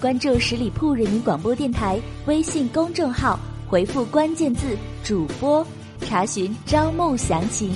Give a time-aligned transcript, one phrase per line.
[0.00, 3.38] 关注十里铺人民广播电台微信公众号，
[3.68, 5.64] 回复关键字“主播”，
[6.00, 7.70] 查询招募详情。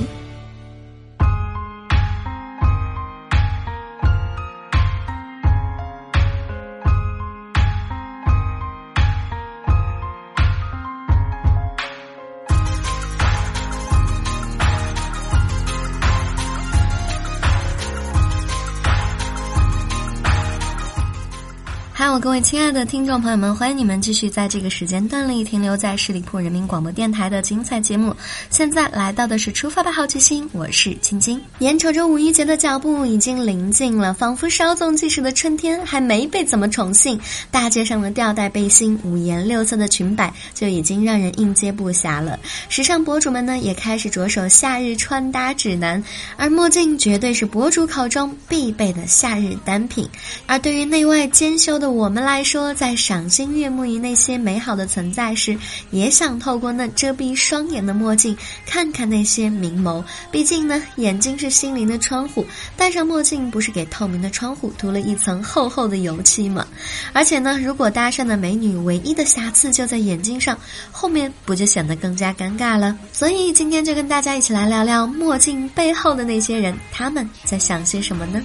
[22.04, 28.14] 各位亲爱的听众朋友们，欢迎你们继续在这个时间段里停留在十里铺人民广播电台的精彩节目。
[28.50, 31.40] 现在来到的是出发吧好奇心，我是晶晶。
[31.58, 42.38] 眼瞅着五一节的脚步已经临近了，仿佛稍纵即逝的春天还没被怎么宠幸，大街上的吊带背心、五颜六色的裙摆就已经让人应接不暇了。
[42.68, 46.02] 时尚博主们呢也开始着手夏日穿搭指南，
[46.36, 50.08] 而墨镜绝对是博主口中必备的夏日单品。
[50.46, 52.14] 而对于内外兼修的我。
[52.14, 55.58] 们来说，在赏心悦目于那些美好的存在时，
[55.90, 60.00] 也想透过那遮蔽双眼的墨镜，看看那些明眸。
[60.30, 66.64] 毕竟呢，眼睛是心灵的窗户，戴上墨镜不是给透明的窗户涂了一层厚厚的油漆吗？
[67.12, 70.56] 而且呢，如果搭讪的美女唯一的瑕疵就在眼睛上，
[70.92, 72.96] 后面不就显得更加尴尬了？
[73.12, 78.40] 所以今天就跟大家一起来聊聊墨镜背后的那些人，他们在想些什么呢？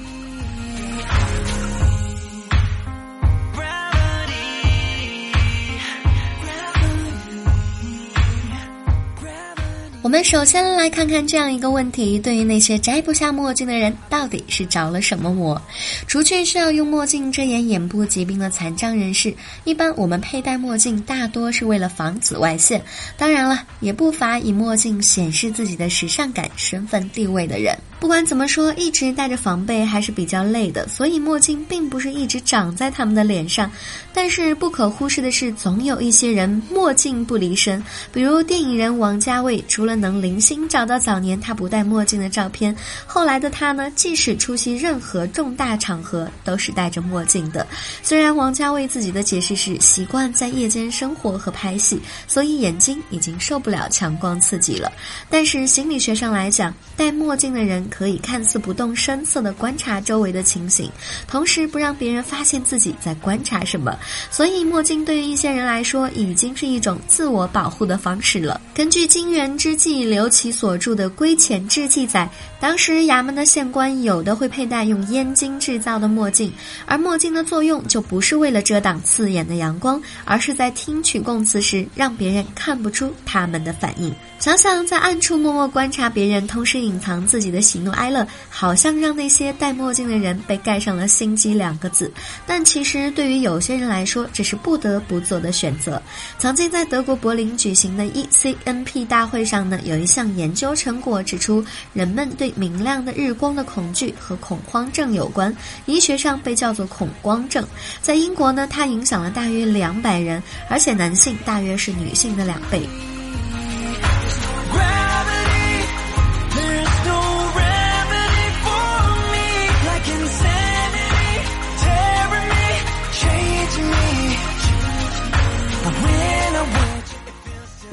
[10.02, 15.62] 我们首先来看看这样一个问题：对于那些摘不下墨镜的人，到底是着了什么魔？
[16.08, 22.82] 除去需要用墨镜遮掩眼部疾病的残障人士，一般我们佩戴墨镜大多是为了防紫外线。
[23.18, 27.78] 当然了，也不乏以墨镜显示自己的时尚感、身份地位的人。
[28.00, 33.70] 不管怎么说，一直戴着防备还是比较累的，所以墨镜并不是一直长在他们的脸上。
[34.14, 37.84] 但是不可忽视的是，总有一些人墨镜不离身，
[38.14, 42.74] 比如电影人王家卫，除了能零星找到早年他不戴墨镜的照片，
[43.06, 47.68] 后来的他呢，即使出席任何重大场合都是戴着墨镜的。
[48.02, 54.90] 虽然王家卫自己的解释是习惯在夜间生活和拍戏，所以眼睛已经受不了强光刺激了，
[55.30, 57.89] 但是心理学上来讲，戴墨镜的人。
[57.90, 60.90] 可以看似不动声色地观察周围的情形，
[61.28, 63.98] 同时不让别人发现自己在观察什么。
[64.32, 68.62] 所以墨镜对于一些人来说，已经是一种自我保护的方式了。
[68.74, 72.30] 根据金元之际刘琦所著的《归前志》记载，
[72.60, 76.52] 当时衙门的县官有的会佩戴用燕京制造的墨镜，
[76.86, 84.14] 而墨镜的作用就不是为了遮挡刺眼的阳光，而是在听取供词时让别人看不出他们的反应。
[84.40, 92.12] 想想在暗处默默观察别人，同时隐藏自己的喜喜怒哀乐，好像让那些戴墨镜的人被盖上了心机两个字。
[92.46, 96.02] 但其实对于有些人来说，这是不得不做的选择。
[96.38, 101.64] 曾经在德国柏林举行的 ECNP 大会上呢，有一项研究成果指出，
[101.94, 107.66] 人们对明亮的日光的恐惧和恐慌症有关，医学上被叫做恐光症。
[108.02, 112.82] 在英国呢，它影响了大约两百人，而且男性大约是女性的两倍。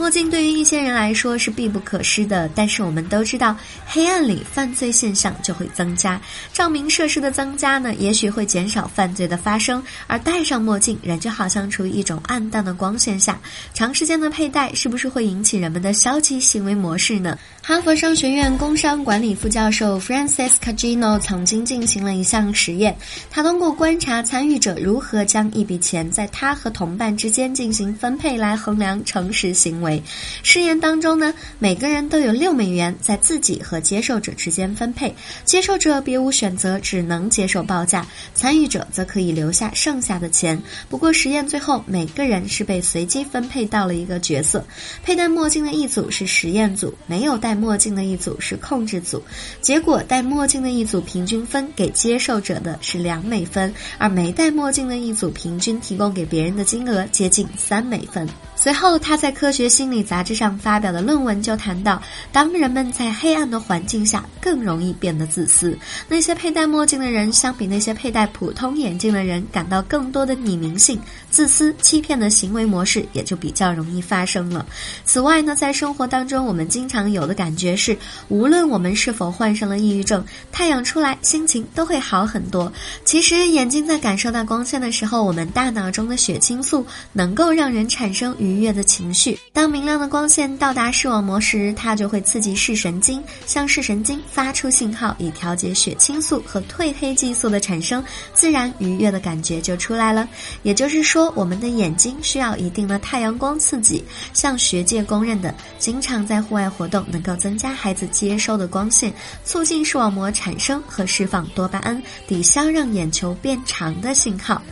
[0.07, 6.21] 墨镜对于一些人来说是必不可失的，但是我们都知道，黑暗里犯罪现象就会增加。
[6.53, 9.83] 照明设施的增加呢，也许会减少犯罪的发生。
[10.07, 13.37] 而戴上墨镜，人就好像处于一种暗淡的光线下，
[13.75, 17.37] 长时间的佩戴是不是会引起人们的消极行为模式呢？
[17.61, 22.97] 哈佛商学院工商管理副教授 Francis Cagino 曾经进行了一项实验，
[23.29, 29.96] 他通过观察参与者如何将一笔钱在他和同伴之间进行分配来衡量诚实行为。
[29.97, 30.03] 为。
[30.43, 35.15] 试验当中呢，每个人都有六美元在自己和接受者之间分配，
[35.45, 40.61] 接受者别无选择，只能接受报价，参与者则可以留下剩下的钱。
[40.89, 44.65] 不过实验最后，每个人是被随机分配到了一个角色，
[45.03, 49.23] 佩戴墨镜的一组是实验组，没有戴墨镜的一组是控制组。
[49.61, 58.29] 结果戴墨镜的一组平均分给接受者的是两美分，而没戴墨镜的一组平均提供给别人的金额接近三美分。
[58.55, 62.03] 随后，他在《科学新心理》杂志上发表的论文就谈到，
[62.33, 65.79] 当人们在黑暗的环境下，更容易变得自私。
[66.09, 70.99] 那些佩戴墨镜的人，相比那些佩戴普通眼镜的人，感到更多的匿名性、
[71.31, 74.67] 自私、欺骗的行为模式也就比较容易发生了。
[75.05, 77.97] 此外呢，在生活当中，我们经常有的感觉是，
[78.27, 82.73] 无论我们是否患上了抑郁症，太阳出来，心情都会好很多。
[83.05, 89.39] 其实，眼睛在感受到光线的时候，我们大脑中的血清素能够让人产生愉悦的情绪。
[89.53, 98.03] 当明亮的光线到达视网膜时，它就会刺激视神经，向视神经发出信号，以调节血清素和褪黑激素的产生，
[98.33, 100.27] 自然愉悦的感觉就出来了。
[100.63, 104.03] 也就是说，我们的眼睛需要一定的太阳光刺激。
[104.33, 109.13] 像学界公认的，经常在户外活动能够增加孩子接收的光线，
[109.45, 114.63] 促进视网膜产生和释放多巴胺，抵消让眼球变长的信号。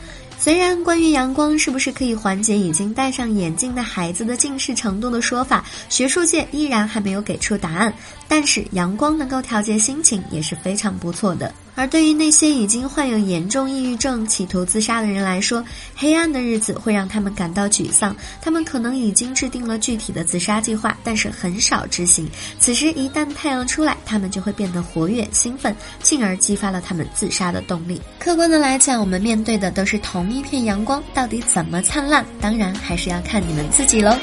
[0.45, 7.91] 虽然关于阳光是不是可以缓解已经戴上眼镜的孩子的近视程度的说法，学术界依然还没有给出答案。
[8.29, 11.51] 但是阳光能够调节心情也是非常不错的。
[11.75, 15.65] 而对于那些已经患有严重抑郁症、企图自杀的人来说，
[15.97, 18.15] 黑暗的日子会让他们感到沮丧。
[18.41, 22.29] 他们可能已经制定了具体的自杀计划，但是很少执行。
[22.59, 28.01] 此时一旦太阳出来，他们就会变得活跃、兴奋，进而激发了他们自杀的动力。
[28.19, 34.17] 客观的来讲，我们面对的都是同一片阳光，到底怎么灿烂，当然还是要看你们自己喽。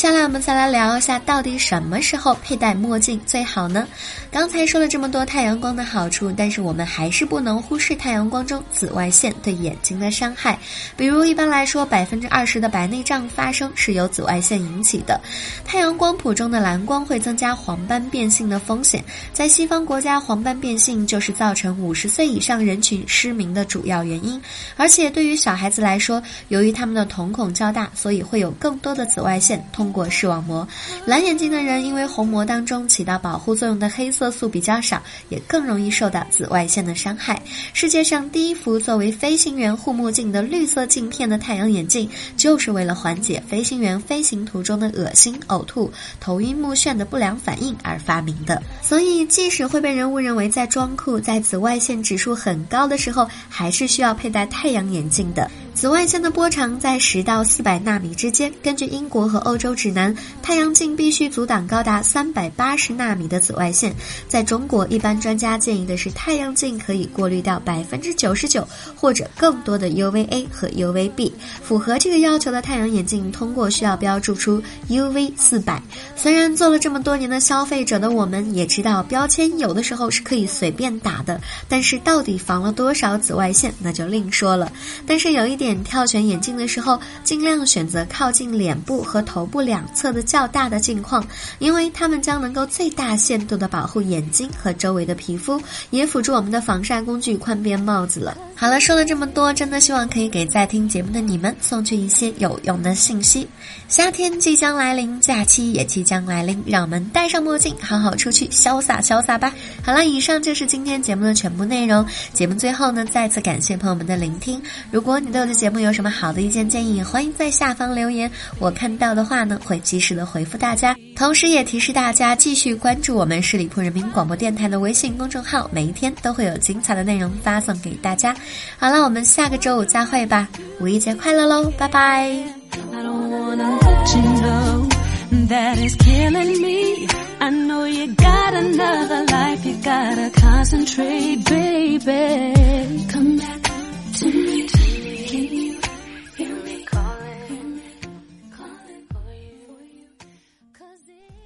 [0.00, 3.86] 下来我们再来聊一下，到底什么时候佩戴墨镜最好呢？
[4.30, 10.58] 刚才说了这么多太阳光的好处，但是我们还是不能忽视太阳光中紫外线对眼睛的伤害。
[10.96, 15.20] 比如，一般来说，百分之二十的白内障发生是由紫外线引起的。
[15.66, 19.04] 太阳光谱中的蓝光会增加黄斑变性的风险，
[19.34, 24.40] 在西方国家，黄斑变性就是造成五十岁以上人群失明的主要原因。
[24.78, 29.62] 而且，对于小孩子来说，由于他们的瞳孔较大，所以会有更多的紫外线。
[29.74, 30.66] 通过视网膜，
[31.04, 37.40] 蓝眼睛的人因为虹膜当中起到保护作用的黑色素比较少，也更容易受到紫外线的伤害。
[37.72, 48.62] 世界上第一幅作为飞行员护目镜的绿色镜片的太阳眼镜，就是为了缓解飞行员飞行途中的恶心、呕吐、头晕目眩的不良反应而发明的。
[48.82, 55.50] 所以，即使会被人误认为在装酷，在紫外线指数很高的时候，还是需要佩戴太阳眼镜的。
[55.80, 58.52] 紫外线的波长在十到四百纳米之间。
[58.62, 63.96] 根据英国和欧洲指南，太阳镜必须阻挡高达三百八十纳米的紫外线。
[64.28, 71.32] 在中国，一般专家建议的是太阳镜可以过滤掉百分之九十九或者更多的 UVA 和 UVB。
[71.62, 75.82] 符合这个要求的太阳眼镜，通过需要标注出 UV 四百。
[76.14, 81.40] 虽然做了这么多年的消费者的我们也知道，标签有的时候是可以随便打的，
[81.70, 84.70] 但是到底防了多少紫外线，那就另说了。
[85.06, 85.69] 但是有一点。
[85.82, 91.26] 挑选眼镜的时候，尽量选择靠近脸部和头部两侧的较大的镜框，
[91.58, 98.36] 因为它们将能够最大限度的保护眼睛和周围的皮肤，也辅助我们的防晒工具宽边帽子了。
[98.60, 103.48] 好了，说了这么多，真的希望可以给在听节目的你们送去一些有用的信息。
[103.88, 109.50] 夏天即将来临，假期也即将来临，让我们戴上墨镜，好好出去潇洒潇洒吧。
[109.82, 112.04] 好了，以上就是今天节目的全部内容。
[112.34, 114.60] 节目最后呢，再次感谢朋友们的聆听。
[114.90, 120.94] 如果你对我的节目有什么好的意见建议，欢迎在下方留言，我看到的话呢，会及时的回复大家。
[121.20, 128.34] 同时也提示大家继续关注我们十里铺人民广播电台的微信公众号，每一天都会有精彩的内容发送给大家。
[128.78, 130.48] 好了，我们下个周五再会吧，
[130.80, 132.32] 五一节快乐喽，拜拜。